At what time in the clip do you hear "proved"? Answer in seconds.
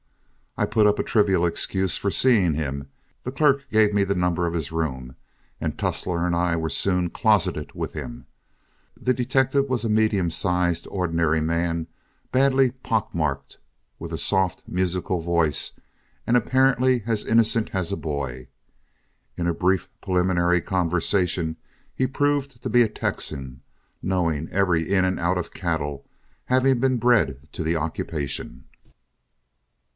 22.07-22.61